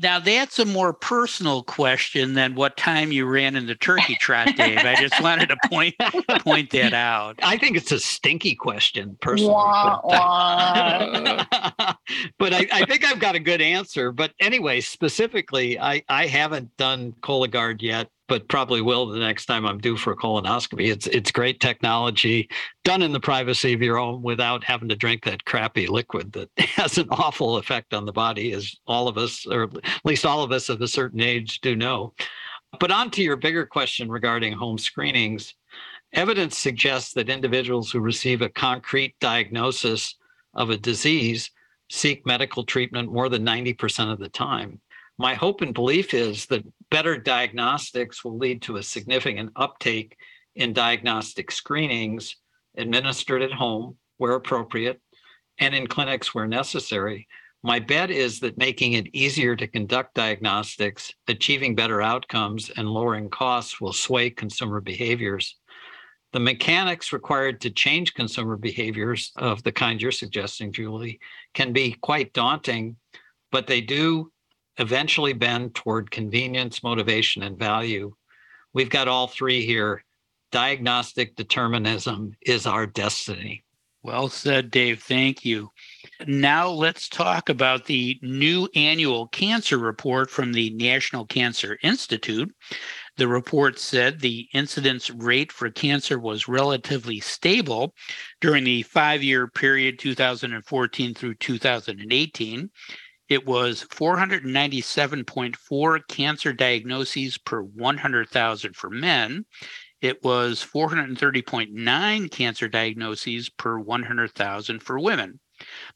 Now 0.02 0.18
that's 0.18 0.58
a 0.58 0.64
more 0.64 0.94
personal 0.94 1.62
question 1.62 2.32
than 2.32 2.54
what 2.54 2.78
time 2.78 3.12
you 3.12 3.26
ran 3.26 3.54
in 3.54 3.66
the 3.66 3.74
turkey 3.74 4.16
trot, 4.18 4.56
Dave. 4.56 4.78
I 4.78 4.94
just 4.94 5.20
wanted 5.20 5.50
to 5.50 5.56
point 5.68 5.94
point 6.40 6.70
that 6.70 6.94
out. 6.94 7.38
I 7.42 7.58
think 7.58 7.76
it's 7.76 7.92
a 7.92 8.00
stinky 8.00 8.54
question, 8.54 9.18
personally. 9.20 9.52
Wah, 9.52 10.00
but, 10.00 10.06
wah. 10.06 11.94
but 12.38 12.54
I, 12.54 12.66
I, 12.72 12.86
think 12.86 13.04
I've 13.04 13.18
got 13.18 13.34
a 13.34 13.38
good 13.40 13.60
answer. 13.60 14.10
But 14.10 14.32
anyway, 14.40 14.80
specifically, 14.80 15.78
I, 15.78 16.02
I 16.08 16.26
haven't 16.26 16.74
done 16.78 17.12
Cologuard 17.20 17.82
yet, 17.82 18.08
but 18.30 18.46
probably 18.46 18.80
will 18.80 19.06
the 19.06 19.18
next 19.18 19.46
time 19.46 19.66
I'm 19.66 19.78
due 19.78 19.96
for 19.96 20.12
a 20.12 20.16
colonoscopy. 20.16 20.86
It's 20.86 21.08
it's 21.08 21.32
great 21.32 21.58
technology 21.58 22.48
done 22.84 23.02
in 23.02 23.10
the 23.10 23.18
privacy 23.18 23.72
of 23.72 23.82
your 23.82 23.96
home 23.96 24.22
without 24.22 24.62
having 24.62 24.88
to 24.88 24.94
drink 24.94 25.24
that 25.24 25.44
crappy 25.44 25.88
liquid 25.88 26.32
that 26.34 26.48
has 26.58 26.96
an 26.96 27.08
awful 27.10 27.56
effect 27.56 27.92
on 27.92 28.06
the 28.06 28.12
body, 28.12 28.52
as 28.52 28.72
all 28.86 29.08
of 29.08 29.18
us, 29.18 29.44
or 29.48 29.64
at 29.64 30.04
least 30.04 30.24
all 30.24 30.44
of 30.44 30.52
us 30.52 30.68
of 30.68 30.80
a 30.80 30.86
certain 30.86 31.20
age, 31.20 31.60
do 31.60 31.74
know. 31.74 32.14
But 32.78 32.92
on 32.92 33.10
to 33.10 33.22
your 33.22 33.36
bigger 33.36 33.66
question 33.66 34.08
regarding 34.08 34.52
home 34.52 34.78
screenings. 34.78 35.52
Evidence 36.12 36.56
suggests 36.56 37.12
that 37.14 37.28
individuals 37.28 37.90
who 37.90 37.98
receive 37.98 38.42
a 38.42 38.48
concrete 38.48 39.16
diagnosis 39.20 40.14
of 40.54 40.70
a 40.70 40.76
disease 40.76 41.50
seek 41.88 42.24
medical 42.24 42.62
treatment 42.62 43.12
more 43.12 43.28
than 43.28 43.44
90% 43.44 44.12
of 44.12 44.20
the 44.20 44.28
time 44.28 44.80
my 45.20 45.34
hope 45.34 45.60
and 45.60 45.74
belief 45.74 46.14
is 46.14 46.46
that 46.46 46.64
better 46.90 47.16
diagnostics 47.16 48.24
will 48.24 48.36
lead 48.36 48.62
to 48.62 48.76
a 48.76 48.82
significant 48.82 49.50
uptake 49.56 50.16
in 50.56 50.72
diagnostic 50.72 51.50
screenings 51.50 52.36
administered 52.76 53.42
at 53.42 53.52
home 53.52 53.96
where 54.18 54.34
appropriate 54.34 55.00
and 55.58 55.74
in 55.74 55.86
clinics 55.86 56.34
where 56.34 56.48
necessary. 56.48 57.26
My 57.62 57.78
bet 57.78 58.10
is 58.10 58.40
that 58.40 58.56
making 58.56 58.94
it 58.94 59.14
easier 59.14 59.54
to 59.54 59.66
conduct 59.66 60.14
diagnostics, 60.14 61.12
achieving 61.28 61.74
better 61.74 62.00
outcomes, 62.00 62.70
and 62.70 62.88
lowering 62.88 63.28
costs 63.28 63.80
will 63.80 63.92
sway 63.92 64.30
consumer 64.30 64.80
behaviors. 64.80 65.56
The 66.32 66.40
mechanics 66.40 67.12
required 67.12 67.60
to 67.62 67.70
change 67.70 68.14
consumer 68.14 68.56
behaviors 68.56 69.32
of 69.36 69.62
the 69.62 69.72
kind 69.72 70.00
you're 70.00 70.12
suggesting, 70.12 70.72
Julie, 70.72 71.20
can 71.52 71.72
be 71.72 71.96
quite 72.00 72.32
daunting, 72.32 72.96
but 73.52 73.66
they 73.66 73.80
do 73.80 74.32
eventually 74.78 75.32
bend 75.32 75.74
toward 75.74 76.10
convenience, 76.10 76.82
motivation, 76.82 77.42
and 77.42 77.58
value. 77.58 78.14
We've 78.72 78.90
got 78.90 79.08
all 79.08 79.26
three 79.26 79.66
here. 79.66 80.04
Diagnostic 80.52 81.36
determinism 81.36 82.36
is 82.42 82.66
our 82.66 82.86
destiny. 82.86 83.64
Well 84.02 84.28
said, 84.28 84.70
Dave. 84.70 85.02
Thank 85.02 85.44
you. 85.44 85.70
Now 86.26 86.70
let's 86.70 87.06
talk 87.06 87.50
about 87.50 87.84
the 87.84 88.18
new 88.22 88.66
annual 88.74 89.28
cancer 89.28 89.76
report 89.76 90.30
from 90.30 90.52
the 90.52 90.70
National 90.70 91.26
Cancer 91.26 91.78
Institute. 91.82 92.50
The 93.18 93.28
report 93.28 93.78
said 93.78 94.20
the 94.20 94.48
incidence 94.54 95.10
rate 95.10 95.52
for 95.52 95.70
cancer 95.70 96.18
was 96.18 96.48
relatively 96.48 97.20
stable 97.20 97.94
during 98.40 98.64
the 98.64 98.82
five 98.84 99.22
year 99.22 99.46
period 99.46 99.98
2014 99.98 101.14
through 101.14 101.34
2018 101.34 102.70
it 103.30 103.46
was 103.46 103.84
497.4 103.84 106.08
cancer 106.08 106.52
diagnoses 106.52 107.38
per 107.38 107.62
100,000 107.62 108.76
for 108.76 108.90
men. 108.90 109.46
It 110.02 110.22
was 110.24 110.64
430.9 110.64 112.30
cancer 112.32 112.68
diagnoses 112.68 113.48
per 113.48 113.78
100,000 113.78 114.82
for 114.82 114.98
women. 114.98 115.38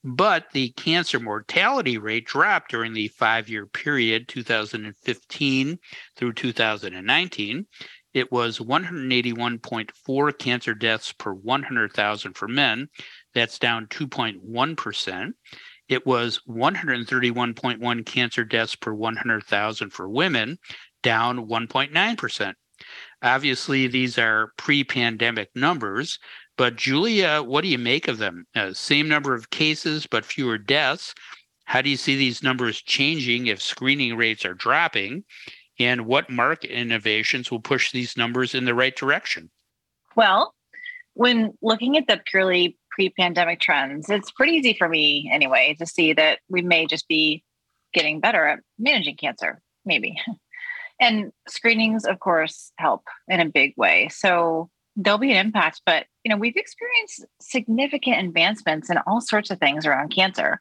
But 0.04 0.52
the 0.52 0.68
cancer 0.76 1.18
mortality 1.18 1.98
rate 1.98 2.26
dropped 2.26 2.70
during 2.70 2.92
the 2.92 3.08
five 3.08 3.48
year 3.48 3.66
period 3.66 4.28
2015 4.28 5.78
through 6.16 6.32
2019. 6.34 7.66
It 8.12 8.30
was 8.30 8.60
181.4 8.60 10.38
cancer 10.38 10.74
deaths 10.74 11.12
per 11.12 11.32
100,000 11.32 12.34
for 12.34 12.46
men. 12.46 12.88
That's 13.34 13.58
down 13.58 13.88
2.1%. 13.88 15.32
It 15.88 16.06
was 16.06 16.40
131.1 16.48 18.06
cancer 18.06 18.44
deaths 18.44 18.74
per 18.74 18.92
100,000 18.92 19.90
for 19.90 20.08
women, 20.08 20.58
down 21.02 21.46
1.9%. 21.46 22.54
Obviously, 23.22 23.86
these 23.86 24.18
are 24.18 24.52
pre 24.56 24.84
pandemic 24.84 25.50
numbers, 25.54 26.18
but 26.56 26.76
Julia, 26.76 27.42
what 27.42 27.62
do 27.62 27.68
you 27.68 27.78
make 27.78 28.08
of 28.08 28.18
them? 28.18 28.46
Uh, 28.54 28.72
same 28.72 29.08
number 29.08 29.34
of 29.34 29.50
cases, 29.50 30.06
but 30.06 30.24
fewer 30.24 30.58
deaths. 30.58 31.14
How 31.64 31.82
do 31.82 31.90
you 31.90 31.96
see 31.96 32.16
these 32.16 32.42
numbers 32.42 32.82
changing 32.82 33.46
if 33.46 33.62
screening 33.62 34.16
rates 34.16 34.44
are 34.44 34.54
dropping? 34.54 35.24
And 35.78 36.06
what 36.06 36.30
market 36.30 36.70
innovations 36.70 37.50
will 37.50 37.60
push 37.60 37.90
these 37.90 38.16
numbers 38.16 38.54
in 38.54 38.64
the 38.64 38.74
right 38.74 38.94
direction? 38.94 39.50
Well, 40.14 40.54
when 41.14 41.56
looking 41.62 41.96
at 41.96 42.06
the 42.06 42.20
purely 42.30 42.76
pre-pandemic 42.94 43.60
trends, 43.60 44.08
it's 44.08 44.30
pretty 44.30 44.52
easy 44.52 44.74
for 44.74 44.88
me 44.88 45.30
anyway 45.32 45.74
to 45.78 45.86
see 45.86 46.12
that 46.12 46.38
we 46.48 46.62
may 46.62 46.86
just 46.86 47.08
be 47.08 47.42
getting 47.92 48.20
better 48.20 48.46
at 48.46 48.60
managing 48.78 49.16
cancer, 49.16 49.60
maybe. 49.84 50.20
And 51.00 51.32
screenings, 51.48 52.04
of 52.04 52.20
course, 52.20 52.70
help 52.78 53.02
in 53.26 53.40
a 53.40 53.50
big 53.50 53.74
way. 53.76 54.08
So 54.10 54.70
there'll 54.94 55.18
be 55.18 55.32
an 55.32 55.44
impact, 55.44 55.82
but 55.84 56.06
you 56.22 56.30
know, 56.30 56.36
we've 56.36 56.56
experienced 56.56 57.24
significant 57.40 58.24
advancements 58.24 58.88
in 58.88 58.98
all 59.04 59.20
sorts 59.20 59.50
of 59.50 59.58
things 59.58 59.86
around 59.86 60.14
cancer. 60.14 60.60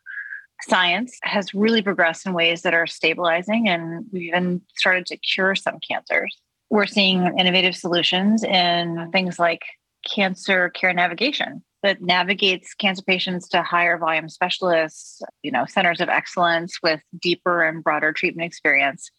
Science 0.64 1.20
has 1.22 1.54
really 1.54 1.84
progressed 1.84 2.26
in 2.26 2.34
ways 2.34 2.64
that 2.64 2.74
are 2.74 2.88
stabilizing, 2.88 3.70
and 3.70 4.06
we've 4.12 4.24
even 4.24 4.60
started 4.76 5.06
to 5.06 5.18
cure 5.18 5.54
some 5.54 5.78
cancers. 5.88 6.36
We're 6.72 6.88
seeing 6.88 7.38
innovative 7.38 7.76
solutions 7.76 8.44
in 8.44 9.12
things 9.12 9.38
like 9.38 9.62
cancer 10.04 10.72
care 10.72 10.94
navigation 10.94 11.64
that 11.84 12.02
navigates 12.02 12.74
cancer 12.74 13.04
patients 13.04 13.48
to 13.50 13.62
higher 13.62 13.98
volume 13.98 14.30
specialists, 14.30 15.22
you 15.44 15.52
know, 15.52 15.66
centers 15.66 16.00
of 16.00 16.10
excellence 16.10 16.80
with 16.82 17.02
deeper 17.22 17.62
and 17.62 17.84
broader 17.84 18.14
treatment 18.14 18.48
experience. 18.48 19.12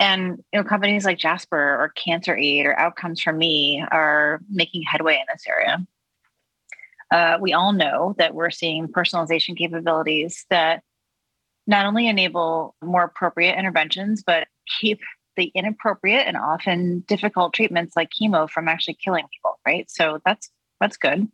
And 0.00 0.42
you 0.52 0.60
know, 0.60 0.64
companies 0.64 1.04
like 1.04 1.18
Jasper 1.18 1.56
or 1.56 1.92
Cancer 1.94 2.36
Aid 2.36 2.66
or 2.66 2.74
Outcomes4Me 2.74 3.86
are 3.92 4.40
making 4.50 4.82
headway 4.82 5.14
in 5.14 5.24
this 5.32 5.44
area. 5.48 5.86
Uh, 7.12 7.38
we 7.40 7.52
all 7.52 7.72
know 7.72 8.14
that 8.18 8.34
we're 8.34 8.50
seeing 8.50 8.88
personalization 8.88 9.56
capabilities 9.56 10.46
that 10.50 10.82
not 11.66 11.86
only 11.86 12.08
enable 12.08 12.74
more 12.82 13.04
appropriate 13.04 13.56
interventions, 13.56 14.22
but 14.26 14.48
keep 14.80 15.00
the 15.36 15.52
inappropriate 15.54 16.26
and 16.26 16.36
often 16.36 17.00
difficult 17.06 17.54
treatments 17.54 17.94
like 17.96 18.10
chemo 18.10 18.50
from 18.50 18.68
actually 18.68 18.94
killing 18.94 19.26
people, 19.32 19.58
right? 19.64 19.88
So 19.90 20.20
that's 20.24 20.50
that's 20.80 20.96
good. 20.96 21.28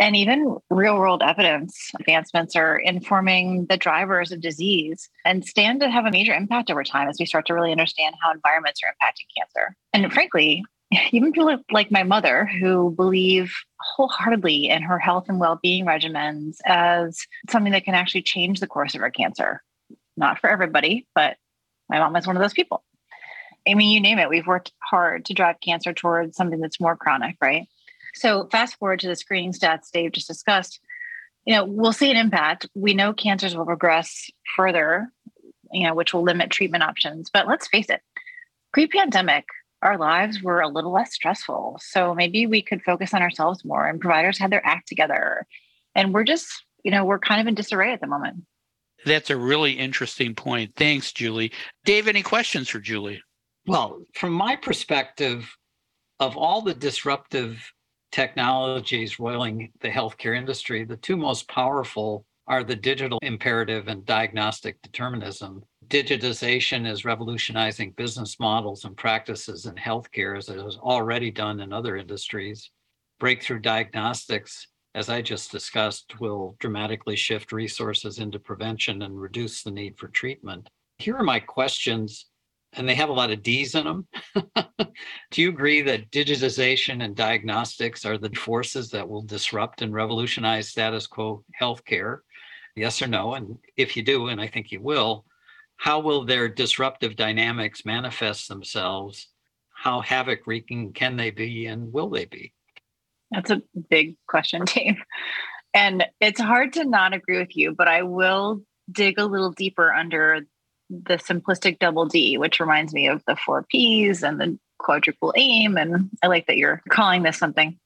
And 0.00 0.16
even 0.16 0.56
real 0.70 0.98
world 0.98 1.22
evidence 1.22 1.90
advancements 2.00 2.56
are 2.56 2.76
informing 2.78 3.66
the 3.66 3.76
drivers 3.76 4.32
of 4.32 4.40
disease 4.40 5.08
and 5.24 5.44
stand 5.44 5.80
to 5.80 5.90
have 5.90 6.04
a 6.04 6.10
major 6.10 6.34
impact 6.34 6.70
over 6.70 6.82
time 6.82 7.08
as 7.08 7.16
we 7.20 7.26
start 7.26 7.46
to 7.46 7.54
really 7.54 7.70
understand 7.70 8.16
how 8.20 8.32
environments 8.32 8.80
are 8.82 8.90
impacting 8.90 9.26
cancer. 9.36 9.76
And 9.92 10.12
frankly, 10.12 10.64
even 11.12 11.32
people 11.32 11.56
like 11.70 11.90
my 11.90 12.02
mother 12.02 12.44
who 12.44 12.90
believe 12.90 13.52
wholeheartedly 13.80 14.68
in 14.68 14.82
her 14.82 14.98
health 14.98 15.26
and 15.28 15.38
well-being 15.38 15.86
regimens 15.86 16.56
as 16.64 17.20
something 17.48 17.72
that 17.72 17.84
can 17.84 17.94
actually 17.94 18.22
change 18.22 18.60
the 18.60 18.66
course 18.66 18.94
of 18.94 19.00
her 19.00 19.10
cancer. 19.10 19.62
Not 20.16 20.40
for 20.40 20.48
everybody, 20.50 21.06
but 21.14 21.36
my 21.88 21.98
mom 21.98 22.16
is 22.16 22.26
one 22.26 22.36
of 22.36 22.42
those 22.42 22.52
people. 22.52 22.82
I 23.68 23.74
mean, 23.74 23.90
you 23.90 24.00
name 24.00 24.18
it, 24.18 24.28
we've 24.28 24.46
worked 24.46 24.72
hard 24.82 25.24
to 25.26 25.34
drive 25.34 25.56
cancer 25.60 25.92
towards 25.92 26.36
something 26.36 26.60
that's 26.60 26.80
more 26.80 26.96
chronic, 26.96 27.36
right? 27.40 27.66
So, 28.14 28.48
fast 28.50 28.76
forward 28.78 29.00
to 29.00 29.08
the 29.08 29.16
screening 29.16 29.52
stats 29.52 29.90
Dave 29.92 30.12
just 30.12 30.28
discussed. 30.28 30.80
You 31.44 31.54
know, 31.54 31.64
we'll 31.64 31.92
see 31.92 32.10
an 32.10 32.16
impact. 32.16 32.66
We 32.74 32.94
know 32.94 33.12
cancers 33.12 33.54
will 33.54 33.66
progress 33.66 34.30
further, 34.56 35.08
you 35.72 35.86
know, 35.86 35.94
which 35.94 36.14
will 36.14 36.22
limit 36.22 36.50
treatment 36.50 36.82
options. 36.82 37.28
But 37.32 37.46
let's 37.46 37.68
face 37.68 37.90
it, 37.90 38.00
pre 38.72 38.86
pandemic, 38.86 39.44
our 39.82 39.98
lives 39.98 40.42
were 40.42 40.60
a 40.60 40.68
little 40.68 40.92
less 40.92 41.12
stressful. 41.12 41.78
So 41.80 42.14
maybe 42.14 42.46
we 42.46 42.62
could 42.62 42.82
focus 42.82 43.12
on 43.12 43.20
ourselves 43.20 43.64
more 43.64 43.86
and 43.86 44.00
providers 44.00 44.38
had 44.38 44.50
their 44.50 44.64
act 44.66 44.88
together. 44.88 45.46
And 45.94 46.14
we're 46.14 46.24
just, 46.24 46.64
you 46.82 46.90
know, 46.90 47.04
we're 47.04 47.18
kind 47.18 47.40
of 47.40 47.46
in 47.46 47.54
disarray 47.54 47.92
at 47.92 48.00
the 48.00 48.06
moment. 48.06 48.44
That's 49.04 49.28
a 49.28 49.36
really 49.36 49.72
interesting 49.72 50.34
point. 50.34 50.72
Thanks, 50.76 51.12
Julie. 51.12 51.52
Dave, 51.84 52.08
any 52.08 52.22
questions 52.22 52.70
for 52.70 52.80
Julie? 52.80 53.22
Well, 53.66 54.02
from 54.14 54.32
my 54.32 54.56
perspective, 54.56 55.54
of 56.18 56.36
all 56.36 56.62
the 56.62 56.74
disruptive 56.74 57.72
technologies 58.14 59.18
roiling 59.18 59.72
the 59.80 59.88
healthcare 59.88 60.36
industry, 60.36 60.84
the 60.84 60.96
two 60.98 61.16
most 61.16 61.48
powerful 61.48 62.24
are 62.46 62.62
the 62.62 62.76
digital 62.76 63.18
imperative 63.22 63.88
and 63.88 64.06
diagnostic 64.06 64.80
determinism. 64.82 65.64
Digitization 65.88 66.88
is 66.88 67.04
revolutionizing 67.04 67.90
business 67.96 68.38
models 68.38 68.84
and 68.84 68.96
practices 68.96 69.66
in 69.66 69.74
healthcare, 69.74 70.38
as 70.38 70.48
it 70.48 70.60
has 70.60 70.76
already 70.76 71.32
done 71.32 71.58
in 71.58 71.72
other 71.72 71.96
industries. 71.96 72.70
Breakthrough 73.18 73.58
diagnostics, 73.58 74.68
as 74.94 75.08
I 75.08 75.20
just 75.20 75.50
discussed, 75.50 76.20
will 76.20 76.54
dramatically 76.60 77.16
shift 77.16 77.50
resources 77.50 78.20
into 78.20 78.38
prevention 78.38 79.02
and 79.02 79.20
reduce 79.20 79.64
the 79.64 79.72
need 79.72 79.98
for 79.98 80.06
treatment. 80.06 80.68
Here 80.98 81.16
are 81.16 81.24
my 81.24 81.40
questions 81.40 82.26
and 82.76 82.88
they 82.88 82.94
have 82.94 83.08
a 83.08 83.12
lot 83.12 83.30
of 83.30 83.42
D's 83.42 83.74
in 83.74 83.84
them. 83.84 84.06
Do 85.30 85.42
you 85.42 85.48
agree 85.48 85.82
that 85.82 86.10
digitization 86.10 87.04
and 87.04 87.14
diagnostics 87.14 88.04
are 88.04 88.18
the 88.18 88.30
forces 88.30 88.90
that 88.90 89.08
will 89.08 89.22
disrupt 89.22 89.82
and 89.82 89.92
revolutionize 89.92 90.68
status 90.68 91.06
quo 91.06 91.44
healthcare? 91.60 92.18
Yes 92.76 93.00
or 93.00 93.06
no? 93.06 93.34
And 93.34 93.58
if 93.76 93.96
you 93.96 94.02
do, 94.02 94.28
and 94.28 94.40
I 94.40 94.48
think 94.48 94.72
you 94.72 94.80
will, 94.80 95.24
how 95.76 96.00
will 96.00 96.24
their 96.24 96.48
disruptive 96.48 97.16
dynamics 97.16 97.84
manifest 97.84 98.48
themselves? 98.48 99.28
how 99.84 100.00
havoc 100.00 100.46
wreaking 100.46 100.92
can 100.94 101.16
they 101.16 101.30
be 101.30 101.66
and 101.66 101.92
will 101.92 102.08
they 102.08 102.24
be? 102.24 102.54
That's 103.30 103.50
a 103.50 103.62
big 103.90 104.16
question, 104.26 104.64
Dave. 104.74 104.96
And 105.74 106.06
it's 106.20 106.40
hard 106.40 106.72
to 106.74 106.84
not 106.84 107.12
agree 107.12 107.38
with 107.38 107.54
you, 107.56 107.74
but 107.74 107.86
I 107.86 108.02
will 108.02 108.62
dig 108.90 109.18
a 109.18 109.26
little 109.26 109.50
deeper 109.50 109.92
under 109.92 110.46
the 111.06 111.16
simplistic 111.16 111.78
double 111.78 112.06
D, 112.06 112.38
which 112.38 112.60
reminds 112.60 112.92
me 112.92 113.08
of 113.08 113.22
the 113.26 113.36
four 113.36 113.64
P's 113.70 114.22
and 114.22 114.40
the 114.40 114.58
quadruple 114.78 115.32
aim. 115.36 115.76
And 115.76 116.10
I 116.22 116.26
like 116.26 116.46
that 116.46 116.56
you're 116.56 116.82
calling 116.90 117.22
this 117.22 117.38
something. 117.38 117.78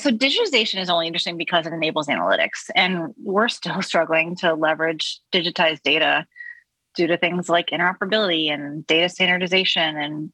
So, 0.00 0.10
digitization 0.10 0.80
is 0.80 0.90
only 0.90 1.06
interesting 1.06 1.36
because 1.36 1.66
it 1.66 1.72
enables 1.72 2.08
analytics. 2.08 2.70
And 2.74 3.14
we're 3.22 3.48
still 3.48 3.80
struggling 3.82 4.36
to 4.36 4.54
leverage 4.54 5.20
digitized 5.32 5.82
data 5.82 6.26
due 6.94 7.06
to 7.06 7.16
things 7.16 7.48
like 7.48 7.68
interoperability 7.68 8.52
and 8.52 8.86
data 8.86 9.08
standardization 9.08 9.96
and, 9.96 10.32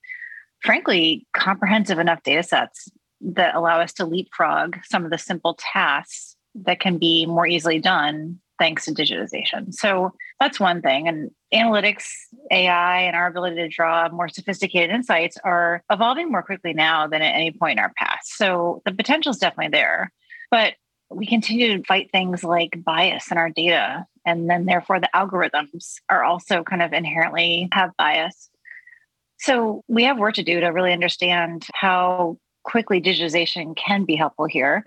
frankly, 0.63 1.27
comprehensive 1.35 1.99
enough 1.99 2.23
data 2.23 2.43
sets 2.43 2.89
that 3.21 3.55
allow 3.55 3.81
us 3.81 3.93
to 3.95 4.07
leapfrog 4.07 4.77
some 4.85 5.05
of 5.05 5.11
the 5.11 5.19
simple 5.19 5.57
tasks 5.59 6.37
that 6.55 6.81
can 6.81 6.99
be 6.99 7.27
more 7.27 7.47
easily 7.47 7.79
done 7.79 8.41
thanks 8.59 8.85
to 8.85 8.93
digitization. 8.93 9.73
So 9.73 10.13
that's 10.41 10.61
one 10.61 10.83
thing. 10.83 11.09
And 11.09 11.31
analytics, 11.53 12.07
AI, 12.51 13.01
and 13.03 13.17
our 13.17 13.27
ability 13.27 13.57
to 13.57 13.69
draw 13.69 14.09
more 14.11 14.29
sophisticated 14.29 14.95
insights 14.95 15.37
are 15.45 15.83
evolving 15.91 16.31
more 16.31 16.43
quickly 16.43 16.73
now 16.73 17.07
than 17.07 17.23
at 17.23 17.35
any 17.35 17.53
point 17.53 17.79
in 17.79 17.83
our 17.83 17.93
past. 17.97 18.37
So 18.37 18.83
the 18.85 18.93
potential 18.93 19.31
is 19.31 19.39
definitely 19.39 19.71
there. 19.71 20.13
But 20.51 20.75
we 21.11 21.27
continue 21.27 21.77
to 21.77 21.85
fight 21.85 22.11
things 22.13 22.45
like 22.45 22.83
bias 22.85 23.31
in 23.31 23.39
our 23.39 23.51
data. 23.51 24.05
And 24.27 24.51
then, 24.51 24.67
therefore, 24.67 25.01
the 25.01 25.09
algorithms 25.15 25.95
are 26.11 26.23
also 26.23 26.63
kind 26.63 26.83
of 26.83 26.93
inherently 26.93 27.69
have 27.73 27.97
bias. 27.97 28.51
So 29.39 29.85
we 29.89 30.05
have 30.05 30.19
work 30.19 30.35
to 30.35 30.43
do 30.43 30.61
to 30.61 30.69
really 30.69 30.93
understand 30.93 31.67
how 31.73 32.39
quickly 32.65 33.01
digitization 33.01 33.77
can 33.77 34.05
be 34.05 34.17
helpful 34.17 34.47
here 34.47 34.85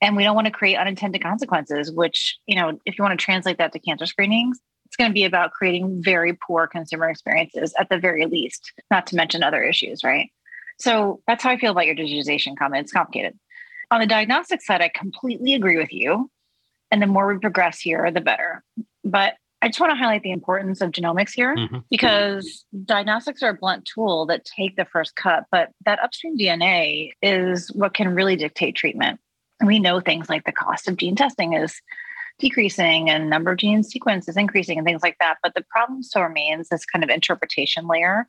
and 0.00 0.16
we 0.16 0.24
don't 0.24 0.34
want 0.34 0.46
to 0.46 0.52
create 0.52 0.76
unintended 0.76 1.22
consequences 1.22 1.90
which 1.92 2.38
you 2.46 2.56
know 2.56 2.78
if 2.84 2.98
you 2.98 3.04
want 3.04 3.18
to 3.18 3.24
translate 3.24 3.58
that 3.58 3.72
to 3.72 3.78
cancer 3.78 4.06
screenings 4.06 4.58
it's 4.90 4.96
going 4.96 5.08
to 5.08 5.14
be 5.14 5.24
about 5.24 5.52
creating 5.52 6.02
very 6.02 6.32
poor 6.32 6.66
consumer 6.66 7.08
experiences 7.08 7.72
at 7.78 7.88
the 7.90 7.98
very 7.98 8.26
least 8.26 8.72
not 8.90 9.06
to 9.06 9.14
mention 9.14 9.42
other 9.42 9.62
issues 9.62 10.02
right? 10.02 10.30
So 10.78 11.20
that's 11.26 11.44
how 11.44 11.50
i 11.50 11.58
feel 11.58 11.72
about 11.72 11.86
your 11.86 11.94
digitization 11.94 12.56
comment. 12.58 12.84
It's 12.84 12.92
complicated. 12.92 13.38
On 13.90 14.00
the 14.00 14.06
diagnostic 14.06 14.62
side 14.62 14.82
i 14.82 14.88
completely 14.88 15.54
agree 15.54 15.76
with 15.76 15.92
you. 15.92 16.30
And 16.90 17.00
the 17.00 17.06
more 17.06 17.32
we 17.32 17.38
progress 17.38 17.78
here 17.78 18.10
the 18.10 18.20
better. 18.20 18.64
But 19.04 19.34
I 19.62 19.68
just 19.68 19.78
want 19.78 19.92
to 19.92 19.96
highlight 19.96 20.22
the 20.22 20.32
importance 20.32 20.80
of 20.80 20.90
genomics 20.90 21.32
here 21.32 21.54
mm-hmm. 21.54 21.78
because 21.90 22.64
diagnostics 22.84 23.42
are 23.42 23.50
a 23.50 23.54
blunt 23.54 23.84
tool 23.84 24.26
that 24.26 24.44
take 24.44 24.74
the 24.74 24.86
first 24.86 25.14
cut, 25.14 25.44
but 25.52 25.70
that 25.84 26.00
upstream 26.02 26.36
DNA 26.36 27.12
is 27.22 27.70
what 27.72 27.92
can 27.92 28.14
really 28.14 28.36
dictate 28.36 28.74
treatment 28.74 29.20
we 29.64 29.78
know 29.78 30.00
things 30.00 30.28
like 30.28 30.44
the 30.44 30.52
cost 30.52 30.88
of 30.88 30.96
gene 30.96 31.16
testing 31.16 31.52
is 31.52 31.80
decreasing 32.38 33.10
and 33.10 33.28
number 33.28 33.52
of 33.52 33.58
gene 33.58 33.82
sequences 33.82 34.36
increasing 34.36 34.78
and 34.78 34.86
things 34.86 35.02
like 35.02 35.16
that. 35.20 35.36
But 35.42 35.54
the 35.54 35.64
problem 35.70 36.02
still 36.02 36.22
remains 36.22 36.68
this 36.68 36.84
kind 36.86 37.04
of 37.04 37.10
interpretation 37.10 37.86
layer 37.86 38.26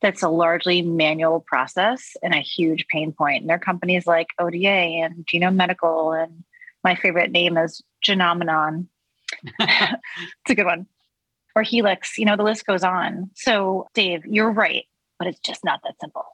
that's 0.00 0.22
a 0.22 0.28
largely 0.28 0.82
manual 0.82 1.40
process 1.40 2.16
and 2.22 2.34
a 2.34 2.40
huge 2.40 2.86
pain 2.88 3.12
point. 3.12 3.42
And 3.42 3.48
there 3.48 3.56
are 3.56 3.60
companies 3.60 4.06
like 4.06 4.28
ODA 4.38 4.66
and 4.68 5.24
Genome 5.26 5.54
Medical, 5.54 6.12
and 6.12 6.42
my 6.82 6.96
favorite 6.96 7.30
name 7.30 7.56
is 7.56 7.80
Genomenon. 8.04 8.86
it's 9.60 10.50
a 10.50 10.54
good 10.54 10.66
one. 10.66 10.86
Or 11.54 11.62
Helix, 11.62 12.18
you 12.18 12.24
know, 12.24 12.36
the 12.36 12.42
list 12.42 12.66
goes 12.66 12.82
on. 12.82 13.30
So, 13.34 13.86
Dave, 13.94 14.26
you're 14.26 14.50
right, 14.50 14.86
but 15.18 15.28
it's 15.28 15.40
just 15.40 15.64
not 15.64 15.80
that 15.84 15.94
simple. 16.00 16.24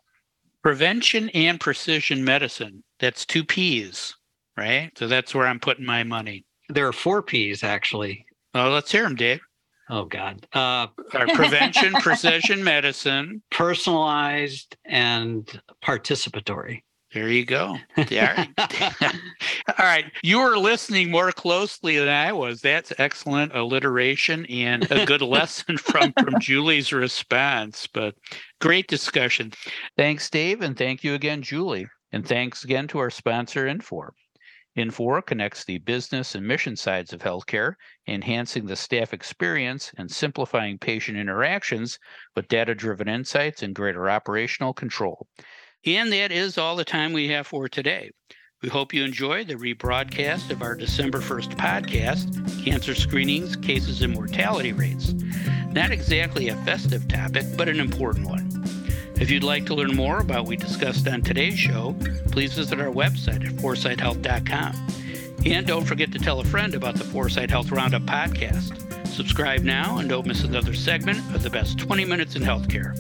Prevention 0.63 1.29
and 1.31 1.61
precision 1.61 2.25
medicine. 2.25 2.85
That's 3.01 3.27
two 3.27 3.45
P's 3.45 4.15
right? 4.59 4.91
So 4.97 5.07
that's 5.07 5.35
where 5.35 5.47
I'm 5.47 5.61
putting 5.61 5.87
my 5.87 6.03
money. 6.03 6.45
There 6.69 6.87
are 6.87 6.93
four 6.93 7.23
P's 7.23 7.63
actually. 7.63 8.27
Oh, 8.55 8.71
let's 8.71 8.93
hear 8.93 9.05
them, 9.05 9.15
Dave. 9.15 9.41
Oh 9.91 10.05
God. 10.05 10.47
Uh, 10.53 10.89
prevention, 11.11 11.95
precision 11.95 12.63
medicine, 12.63 13.43
personalized, 13.51 14.77
and 14.85 15.61
participatory. 15.83 16.83
There 17.15 17.31
you 17.31 17.47
go. 17.47 17.79
Yeah. 18.11 18.47
All 19.79 19.87
right. 19.87 20.05
You 20.23 20.41
were 20.41 20.59
listening 20.59 21.11
more 21.11 21.33
closely 21.33 21.99
than 21.99 22.09
I 22.09 22.33
was. 22.33 22.61
That's 22.61 22.93
excellent 22.99 23.55
alliteration 23.55 24.45
and 24.47 24.91
a 24.91 25.07
good 25.07 25.23
lesson 25.23 25.79
from, 25.79 26.13
from 26.21 26.39
Julie's 26.39 26.93
response. 26.93 27.87
But 27.87 28.15
great 28.61 28.89
discussion. 28.89 29.53
Thanks, 29.97 30.29
Dave. 30.29 30.61
And 30.61 30.77
thank 30.77 31.03
you 31.03 31.15
again, 31.15 31.41
Julie. 31.41 31.87
And 32.13 32.27
thanks 32.27 32.65
again 32.65 32.89
to 32.89 32.99
our 32.99 33.11
sponsor, 33.11 33.67
Infor. 33.67 34.11
Infor 34.79 35.27
connects 35.27 35.65
the 35.65 35.79
business 35.79 36.37
and 36.37 36.47
mission 36.47 36.77
sides 36.77 37.13
of 37.13 37.21
healthcare, 37.21 37.75
enhancing 38.07 38.65
the 38.65 38.77
staff 38.77 39.13
experience 39.13 39.93
and 39.99 40.09
simplifying 40.09 40.79
patient 40.79 41.19
interactions 41.19 41.99
with 42.37 42.47
data 42.47 42.77
driven 42.77 43.09
insights 43.09 43.63
and 43.63 43.75
greater 43.75 44.09
operational 44.09 44.73
control. 44.73 45.27
And 45.85 46.13
that 46.13 46.31
is 46.31 46.59
all 46.59 46.77
the 46.77 46.85
time 46.85 47.13
we 47.13 47.29
have 47.29 47.49
for 47.49 47.69
today. 47.69 48.11
We 48.63 48.69
hope 48.69 48.95
you 48.95 49.05
enjoy 49.05 49.45
the 49.45 49.55
rebroadcast 49.55 50.51
of 50.51 50.63
our 50.63 50.75
December 50.75 51.19
1st 51.19 51.57
podcast, 51.57 52.65
Cancer 52.65 52.95
Screenings, 52.95 53.57
Cases, 53.57 54.03
and 54.03 54.15
Mortality 54.15 54.73
Rates. 54.73 55.13
Not 55.73 55.91
exactly 55.91 56.49
a 56.49 56.57
festive 56.65 57.09
topic, 57.09 57.47
but 57.57 57.69
an 57.69 57.81
important 57.81 58.29
one. 58.29 58.68
If 59.21 59.33
you'd 59.33 59.43
like 59.43 59.67
to 59.67 59.75
learn 59.75 59.97
more 59.97 60.21
about 60.21 60.43
what 60.43 60.49
we 60.49 60.57
discussed 60.57 61.09
on 61.09 61.23
today's 61.23 61.59
show, 61.59 61.97
please 62.31 62.55
visit 62.55 62.81
our 62.81 62.93
website 62.93 63.45
at 63.45 63.53
4sighthealth.com. 63.55 64.87
And 65.45 65.67
don't 65.67 65.85
forget 65.85 66.13
to 66.13 66.21
tell 66.21 66.39
a 66.39 66.45
friend 66.45 66.73
about 66.75 66.95
the 66.95 67.05
4sight 67.05 67.51
Health 67.51 67.73
Roundup 67.73 68.03
podcast. 68.03 69.07
Subscribe 69.09 69.63
now 69.63 69.99
and 69.99 70.09
don't 70.09 70.27
miss 70.27 70.45
another 70.45 70.73
segment 70.73 71.19
of 71.35 71.43
the 71.43 71.51
best 71.51 71.81
20 71.81 72.05
minutes 72.05 72.37
in 72.37 72.43
healthcare. 72.43 72.95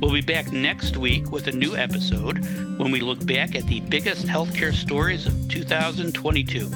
We'll 0.00 0.12
be 0.12 0.22
back 0.22 0.52
next 0.52 0.96
week 0.96 1.30
with 1.30 1.46
a 1.48 1.52
new 1.52 1.76
episode 1.76 2.38
when 2.78 2.90
we 2.90 3.00
look 3.00 3.24
back 3.26 3.54
at 3.54 3.66
the 3.66 3.80
biggest 3.80 4.26
healthcare 4.26 4.72
stories 4.72 5.26
of 5.26 5.48
2022. 5.50 6.70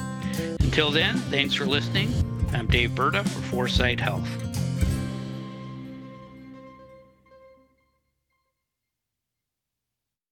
Until 0.59 0.91
then, 0.91 1.17
thanks 1.31 1.55
for 1.55 1.65
listening. 1.65 2.13
I'm 2.53 2.67
Dave 2.67 2.91
Burda 2.91 3.27
for 3.27 3.67
4sight 3.67 3.99
Health. 3.99 4.46